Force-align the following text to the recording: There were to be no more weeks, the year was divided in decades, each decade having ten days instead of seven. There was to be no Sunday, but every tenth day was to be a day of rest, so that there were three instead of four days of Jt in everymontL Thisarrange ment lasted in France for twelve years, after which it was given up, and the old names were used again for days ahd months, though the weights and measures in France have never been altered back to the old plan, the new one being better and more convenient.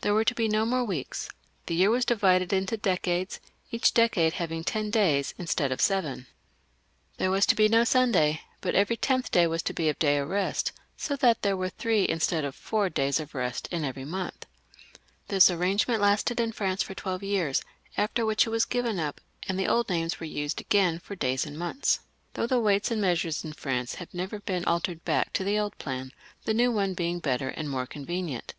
There 0.00 0.14
were 0.14 0.24
to 0.24 0.34
be 0.34 0.48
no 0.48 0.64
more 0.64 0.82
weeks, 0.82 1.28
the 1.66 1.74
year 1.74 1.90
was 1.90 2.06
divided 2.06 2.54
in 2.54 2.64
decades, 2.64 3.38
each 3.70 3.92
decade 3.92 4.32
having 4.32 4.64
ten 4.64 4.88
days 4.88 5.34
instead 5.36 5.70
of 5.70 5.78
seven. 5.82 6.26
There 7.18 7.30
was 7.30 7.44
to 7.44 7.54
be 7.54 7.68
no 7.68 7.84
Sunday, 7.84 8.40
but 8.62 8.74
every 8.74 8.96
tenth 8.96 9.30
day 9.30 9.46
was 9.46 9.62
to 9.64 9.74
be 9.74 9.90
a 9.90 9.92
day 9.94 10.16
of 10.16 10.30
rest, 10.30 10.72
so 10.96 11.16
that 11.16 11.42
there 11.42 11.54
were 11.54 11.68
three 11.68 12.08
instead 12.08 12.46
of 12.46 12.54
four 12.54 12.88
days 12.88 13.20
of 13.20 13.32
Jt 13.32 13.70
in 13.70 13.82
everymontL 13.82 14.44
Thisarrange 15.28 15.86
ment 15.86 16.00
lasted 16.00 16.40
in 16.40 16.52
France 16.52 16.82
for 16.82 16.94
twelve 16.94 17.22
years, 17.22 17.60
after 17.98 18.24
which 18.24 18.46
it 18.46 18.50
was 18.50 18.64
given 18.64 18.98
up, 18.98 19.20
and 19.46 19.58
the 19.60 19.68
old 19.68 19.90
names 19.90 20.18
were 20.18 20.24
used 20.24 20.62
again 20.62 20.98
for 20.98 21.14
days 21.14 21.44
ahd 21.44 21.56
months, 21.56 22.00
though 22.32 22.46
the 22.46 22.58
weights 22.58 22.90
and 22.90 23.02
measures 23.02 23.44
in 23.44 23.52
France 23.52 23.96
have 23.96 24.14
never 24.14 24.40
been 24.40 24.64
altered 24.64 25.04
back 25.04 25.30
to 25.34 25.44
the 25.44 25.58
old 25.58 25.76
plan, 25.76 26.10
the 26.46 26.54
new 26.54 26.72
one 26.72 26.94
being 26.94 27.18
better 27.18 27.50
and 27.50 27.68
more 27.68 27.84
convenient. 27.84 28.54